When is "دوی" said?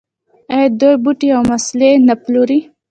0.79-0.95